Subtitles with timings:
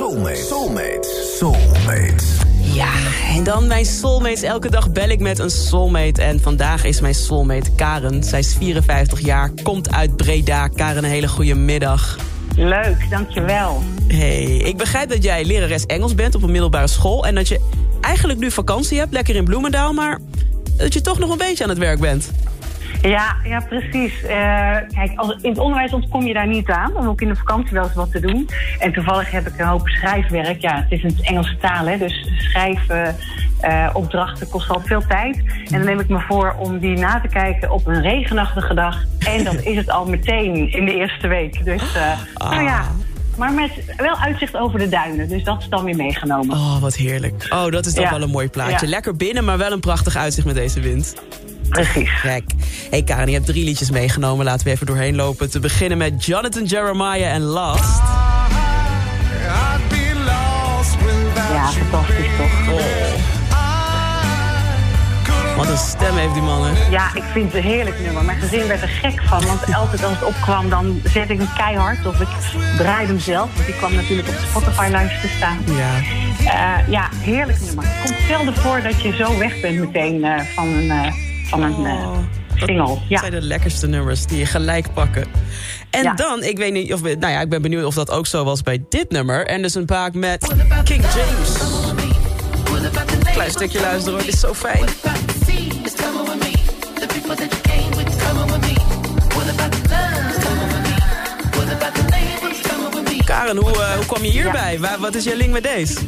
[0.00, 0.36] Soulmate.
[0.36, 1.08] Soulmate.
[1.38, 2.24] Soulmate.
[2.60, 2.92] Ja,
[3.34, 4.42] en dan mijn soulmates.
[4.42, 6.22] Elke dag bel ik met een soulmate.
[6.22, 8.24] En vandaag is mijn soulmate Karen.
[8.24, 10.68] Zij is 54 jaar, komt uit Breda.
[10.68, 12.18] Karen, een hele goede middag.
[12.56, 13.82] Leuk, dankjewel.
[14.06, 17.26] Hey, ik begrijp dat jij lerares Engels bent op een middelbare school...
[17.26, 17.60] en dat je
[18.00, 19.92] eigenlijk nu vakantie hebt, lekker in Bloemendaal...
[19.92, 20.18] maar
[20.76, 22.30] dat je toch nog een beetje aan het werk bent.
[23.02, 24.22] Ja, ja precies.
[24.22, 24.28] Eh,
[24.94, 26.96] kijk, als, in het onderwijs ontkom je daar niet aan.
[26.96, 28.48] om ook in de vakantie wel eens wat te doen.
[28.78, 30.60] En toevallig heb ik een hoop schrijfwerk.
[30.60, 33.16] Ja, het is een Engelse taal, hè, dus schrijven...
[33.64, 35.36] Uh, opdrachten kost al veel tijd.
[35.36, 39.04] En dan neem ik me voor om die na te kijken op een regenachtige dag.
[39.18, 41.64] En dan is het al meteen in de eerste week.
[41.64, 42.18] Dus uh,
[42.50, 42.82] nou ja,
[43.36, 45.28] maar met wel uitzicht over de duinen.
[45.28, 46.56] Dus dat is dan weer meegenomen.
[46.56, 47.46] Oh, wat heerlijk.
[47.50, 48.86] Oh, dat is toch wel een mooi plaatje.
[48.86, 51.14] Lekker binnen, maar wel een prachtig uitzicht met deze wind.
[51.70, 52.10] Precies.
[52.10, 52.44] Gek.
[52.90, 54.44] hey Karen, je hebt drie liedjes meegenomen.
[54.44, 55.50] Laten we even doorheen lopen.
[55.50, 58.00] Te beginnen met Jonathan Jeremiah en Lost.
[61.52, 62.68] Ja, fantastisch toch.
[62.68, 63.30] Oh.
[65.56, 66.90] Wat een stem heeft die man, hè?
[66.90, 68.24] Ja, ik vind het een heerlijk nummer.
[68.24, 69.46] Mijn gezin werd er gek van.
[69.46, 72.06] Want altijd als het opkwam, dan zet ik hem keihard.
[72.06, 72.28] Of ik
[72.76, 73.54] draaide hem zelf.
[73.54, 75.58] Want die kwam natuurlijk op Spotify-lijst te staan.
[75.66, 75.98] Ja.
[76.40, 77.84] Uh, ja, heerlijk nummer.
[77.86, 80.84] Het komt zelden voor dat je zo weg bent meteen uh, van een...
[80.84, 82.18] Uh, van een oh,
[82.54, 82.86] single.
[82.86, 83.18] Dat ja.
[83.18, 85.26] zijn de lekkerste nummers die je gelijk pakken.
[85.90, 86.14] En ja.
[86.14, 87.02] dan, ik weet niet of...
[87.02, 89.46] Nou ja, ik ben benieuwd of dat ook zo was bij dit nummer.
[89.46, 91.52] En dus een paak met King James.
[93.32, 94.84] Klein stukje luisteren hoor, dit is zo fijn.
[103.24, 104.78] Karen, hoe, uh, hoe kwam je hierbij?
[104.80, 104.98] Ja.
[104.98, 106.00] Wat is je link met deze?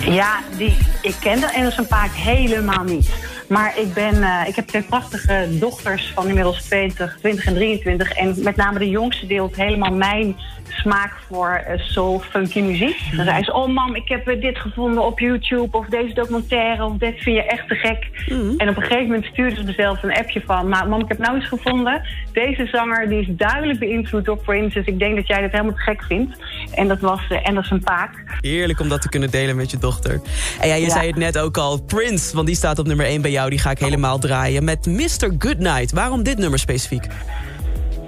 [0.00, 3.08] Ja, die, ik ken de Engelse paak helemaal niet.
[3.48, 8.12] Maar ik, ben, uh, ik heb twee prachtige dochters van inmiddels 20, 20 en 23.
[8.12, 10.36] En met name de jongste deelt helemaal mijn
[10.68, 13.00] smaak voor uh, soul, funky muziek.
[13.16, 15.76] Dan zei ze, oh mam, ik heb dit gevonden op YouTube...
[15.76, 18.26] of deze documentaire, of dit vind je echt te gek.
[18.28, 18.54] Mm.
[18.56, 20.68] En op een gegeven moment stuurde ze mezelf een appje van...
[20.68, 24.78] maar mam, ik heb nou eens gevonden, deze zanger die is duidelijk beïnvloed door Prince...
[24.78, 26.38] dus ik denk dat jij dit helemaal te gek vindt.
[26.74, 28.10] En dat was uh, Anderson Paak.
[28.40, 30.20] Heerlijk om dat te kunnen delen met je dochter.
[30.60, 30.90] En ja, je ja.
[30.90, 33.50] zei het net ook al, Prince, want die staat op nummer 1 bij jou...
[33.50, 35.34] die ga ik helemaal draaien met Mr.
[35.38, 35.92] Goodnight.
[35.92, 37.06] Waarom dit nummer specifiek?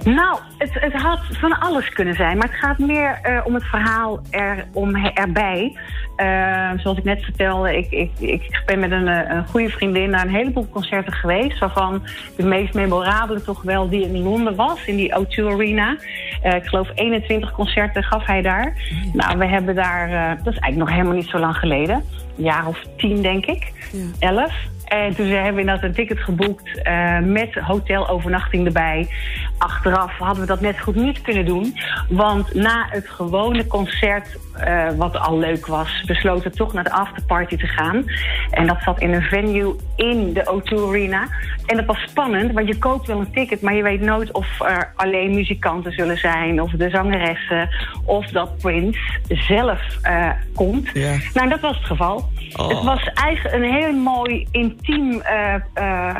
[0.03, 2.37] Nou, het, het, had van alles kunnen zijn.
[2.37, 5.77] Maar het gaat meer uh, om het verhaal er, om, erbij.
[6.17, 10.25] Uh, zoals ik net vertelde, ik, ik, ik ben met een, een goede vriendin naar
[10.25, 11.59] een heleboel concerten geweest.
[11.59, 12.03] Waarvan
[12.37, 15.97] de meest memorabele toch wel die in Londen was, in die O2 Arena.
[16.43, 18.73] Uh, ik geloof 21 concerten gaf hij daar.
[19.13, 20.09] Nou, we hebben daar,
[20.43, 21.95] dat is eigenlijk nog helemaal niet zo lang geleden.
[22.37, 23.71] Een jaar of tien, denk ik.
[23.91, 24.27] Ja.
[24.29, 24.53] Elf.
[24.91, 29.09] En toen hebben we inderdaad een ticket geboekt uh, met hotelovernachting erbij.
[29.57, 31.75] Achteraf hadden we dat net goed niet kunnen doen.
[32.09, 36.91] Want na het gewone concert, uh, wat al leuk was, besloten we toch naar de
[36.91, 38.05] afterparty te gaan.
[38.49, 41.27] En dat zat in een venue in de O2 Arena.
[41.65, 44.59] En dat was spannend, want je koopt wel een ticket, maar je weet nooit of
[44.59, 47.69] er alleen muzikanten zullen zijn, of de zangeressen,
[48.05, 50.89] of dat Prince zelf uh, komt.
[50.93, 51.15] Ja.
[51.33, 52.29] Nou, dat was het geval.
[52.55, 52.67] Oh.
[52.67, 56.15] Het was eigenlijk een heel mooi intiem uh, uh,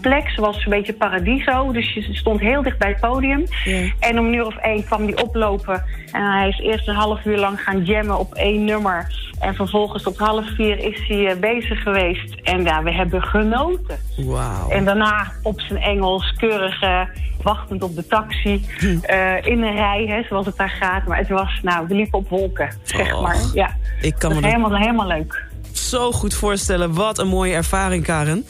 [0.00, 0.28] plek.
[0.28, 1.72] Zoals een beetje paradiso.
[1.72, 3.44] Dus je stond heel dicht bij het podium.
[3.64, 3.90] Yeah.
[4.00, 5.84] En om een uur of één kwam hij oplopen.
[6.12, 9.22] En hij is eerst een half uur lang gaan jammen op één nummer.
[9.40, 12.34] En vervolgens tot half vier is hij uh, bezig geweest.
[12.42, 13.98] En ja, we hebben genoten.
[14.16, 14.72] Wow.
[14.72, 16.82] En daarna op zijn Engels keurig
[17.42, 18.66] wachtend op de taxi.
[18.78, 18.86] Hm.
[18.86, 21.06] Uh, in een rij, hè, zoals het daar gaat.
[21.06, 23.22] Maar het was, nou, we liepen op wolken, zeg Oh.
[23.22, 23.36] maar.
[23.54, 25.44] Ja, Ik kan dat me is dat helemaal, helemaal leuk.
[25.94, 26.94] Zo goed voorstellen.
[26.94, 28.46] Wat een mooie ervaring, Karen.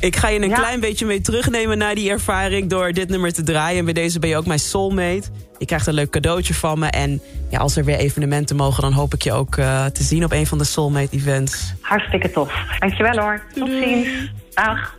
[0.00, 0.54] Ik ga je een Ja.
[0.56, 2.70] klein beetje mee terugnemen naar die ervaring...
[2.70, 3.78] door dit nummer te draaien.
[3.78, 5.22] En bij deze ben je ook mijn soulmate.
[5.58, 6.86] Je krijgt een leuk cadeautje van me.
[6.86, 8.82] En ja, als er weer evenementen mogen...
[8.82, 11.72] dan hoop ik je ook uh, te zien op een van de soulmate-events.
[11.80, 12.52] Hartstikke tof.
[12.78, 13.42] Dankjewel hoor.
[13.54, 14.08] Tot ziens.
[14.54, 14.96] Dag.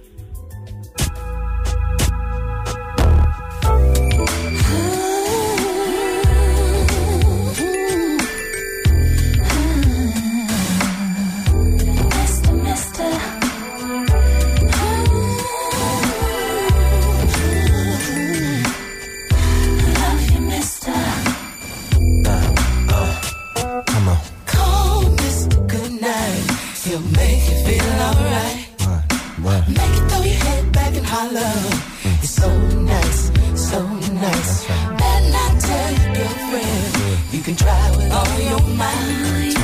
[37.40, 39.56] You can try with all your mind.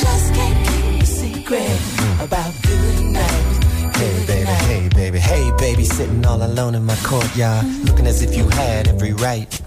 [0.00, 1.78] Just can't keep a secret
[2.18, 3.94] about good night.
[3.94, 8.34] Hey baby, hey baby, hey baby, sitting all alone in my courtyard, looking as if
[8.34, 9.60] you had every right.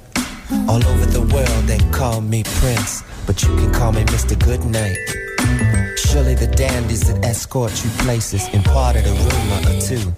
[0.67, 4.33] All over the world they call me Prince, but you can call me Mr.
[4.43, 4.97] Goodnight.
[5.99, 10.11] Surely the dandies that escort you places imparted a rumor or two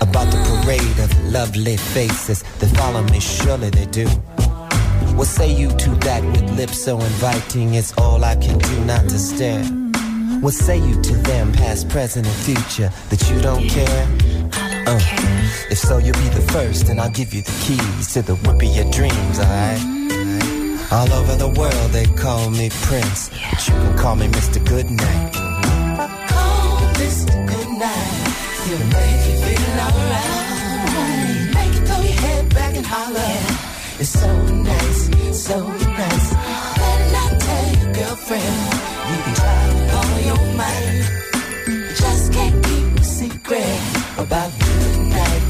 [0.00, 3.20] about the parade of lovely faces that follow me.
[3.20, 4.08] Surely they do.
[5.16, 7.74] What say you to that with lips so inviting?
[7.74, 9.64] It's all I can do not to stare.
[10.40, 14.08] What say you to them, past, present, and future, that you don't care?
[14.86, 14.98] Uh,
[15.70, 18.56] if so, you'll be the first, and I'll give you the keys to the whip
[18.56, 20.00] of your dreams, alright?
[20.92, 24.58] All over the world, they call me Prince, but you can call me Mr.
[24.66, 25.34] Goodnight.
[25.34, 27.46] Call Mr.
[27.46, 28.30] Goodnight.
[28.66, 31.54] He'll make you feel alright.
[31.54, 33.66] Make you throw your head back and holler.
[34.00, 34.26] It's so
[35.50, 36.28] so nice.
[36.80, 38.58] Better not tell your girlfriend.
[39.10, 39.62] You can try
[39.96, 41.02] all your might.
[42.02, 43.80] Just can't keep a secret
[44.24, 45.42] about good night,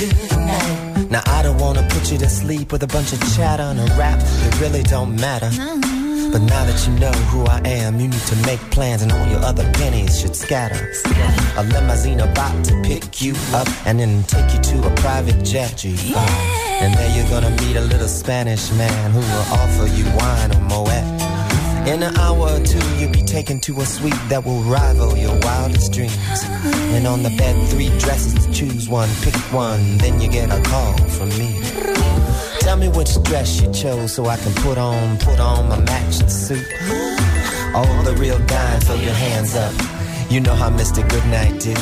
[0.00, 1.10] good night.
[1.10, 3.88] Now I don't wanna put you to sleep with a bunch of chatter and a
[3.96, 5.50] rap that really don't matter.
[6.32, 9.26] But now that you know who I am, you need to make plans and all
[9.26, 10.92] your other pennies should scatter.
[11.56, 15.76] A limousine about to pick you up and then take you to a private jet.
[15.76, 15.96] G.
[16.14, 20.60] And there you're gonna meet a little Spanish man who will offer you wine or
[20.60, 21.33] Moet.
[21.86, 25.38] In an hour or two, you'll be taken to a suite that will rival your
[25.40, 26.16] wildest dreams.
[26.96, 30.62] And on the bed, three dresses to choose one, pick one, then you get a
[30.62, 31.60] call from me.
[32.60, 36.28] Tell me which dress you chose so I can put on, put on my matching
[36.28, 36.66] suit.
[37.74, 39.74] All the real dimes, throw your hands up.
[40.30, 41.06] You know how Mr.
[41.08, 41.74] Goodnight do.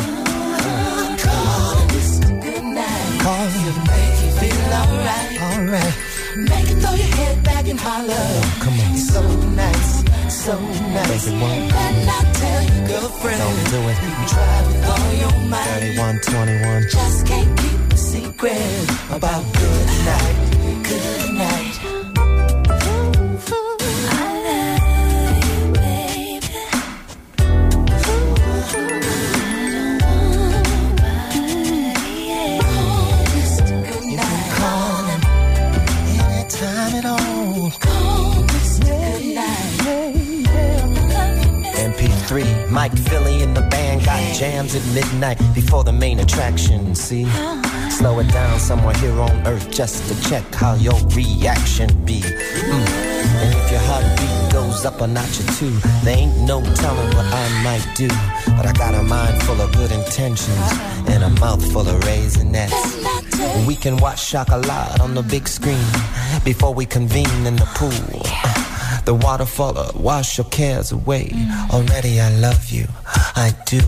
[1.22, 2.42] Call Mr.
[2.42, 3.20] Goodnight.
[3.22, 5.42] Call He'll make you feel alright.
[5.58, 5.94] Alright,
[6.50, 8.42] Make you throw your head back and holler.
[8.60, 9.51] come on.
[10.32, 11.26] So nice.
[11.26, 11.68] Make it one.
[11.68, 13.38] Better not tell your girlfriend.
[13.38, 13.96] Don't do it.
[14.02, 15.64] You try with all your might.
[15.64, 16.82] 31, 21.
[16.88, 20.51] Just can't keep a secret about good night,
[42.72, 46.94] Mike Philly in the band got jams at midnight before the main attraction.
[46.94, 47.26] See,
[47.90, 52.20] slow it down somewhere here on earth just to check how your reaction be.
[52.22, 53.12] Mm.
[53.42, 55.70] And if your heartbeat goes up a notch or two,
[56.02, 58.08] there ain't no telling what I might do.
[58.56, 60.68] But I got a mind full of good intentions
[61.08, 63.66] and a mouth full of raisinets.
[63.66, 65.84] We can watch Chocolat on the big screen
[66.42, 68.22] before we convene in the pool.
[69.04, 71.32] The waterfall, uh, wash your cares away.
[71.70, 72.86] Already I love you,
[73.34, 73.80] I do.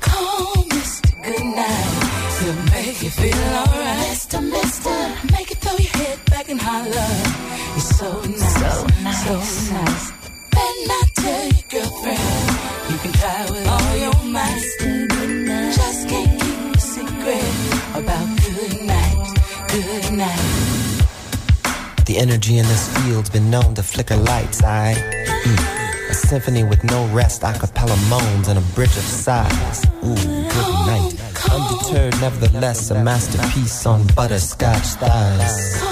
[0.00, 1.10] Call Mr.
[1.22, 2.14] Goodnight.
[2.40, 4.08] He'll make you feel alright.
[4.08, 4.98] Mister, mister.
[5.32, 7.12] Make you throw your head back and holler.
[7.74, 8.54] You're so nice.
[8.54, 9.24] So nice.
[9.24, 10.12] So nice.
[10.50, 12.20] Better not tell your girlfriend.
[12.90, 13.93] You can try with all
[22.14, 24.94] The energy in this field's been known to flicker lights, I.
[24.94, 26.10] Mm.
[26.10, 29.84] A symphony with no rest, a cappella moans, and a bridge of sighs.
[30.04, 31.12] Ooh, good night.
[31.50, 35.82] Undeterred, nevertheless, a masterpiece on butterscotch thighs.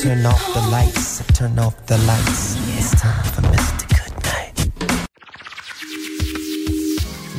[0.00, 2.54] Turn off the lights, turn off the lights.
[2.78, 3.84] It's time for Mr.
[3.96, 4.70] Goodnight.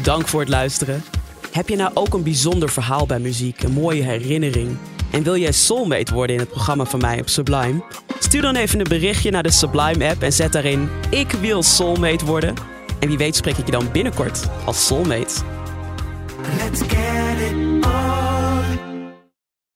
[0.03, 1.03] Dank voor het luisteren.
[1.51, 4.77] Heb je nou ook een bijzonder verhaal bij muziek, een mooie herinnering?
[5.15, 7.83] En wil jij soulmate worden in het programma van mij op Sublime?
[8.19, 12.25] Stuur dan even een berichtje naar de Sublime app en zet daarin ik wil soulmate
[12.25, 12.53] worden.
[12.99, 15.33] En wie weet spreek ik je dan binnenkort als soulmate.
[16.57, 17.14] Let's get